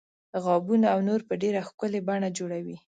[0.43, 2.77] غابونه او نور په ډیره ښکلې بڼه جوړوي.